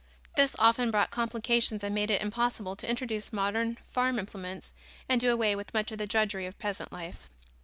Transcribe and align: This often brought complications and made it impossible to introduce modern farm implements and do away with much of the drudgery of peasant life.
This 0.35 0.55
often 0.57 0.89
brought 0.89 1.11
complications 1.11 1.83
and 1.83 1.93
made 1.93 2.09
it 2.09 2.23
impossible 2.23 2.75
to 2.75 2.89
introduce 2.89 3.31
modern 3.31 3.77
farm 3.85 4.17
implements 4.17 4.73
and 5.07 5.21
do 5.21 5.31
away 5.31 5.55
with 5.55 5.75
much 5.75 5.91
of 5.91 5.99
the 5.99 6.07
drudgery 6.07 6.47
of 6.47 6.57
peasant 6.57 6.91
life. 6.91 7.29